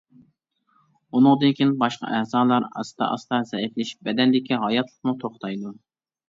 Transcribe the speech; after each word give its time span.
ئۇنىڭدىن 1.17 1.51
كېيىن 1.59 1.73
باشقا 1.83 2.09
ئەزالار 2.19 2.65
ئاستا-ئاستا 2.69 3.41
زەئىپلىشىپ، 3.51 4.03
بەدەندىكى 4.09 4.59
ھاياتلىقمۇ 4.65 5.15
توختايدۇ. 5.27 5.77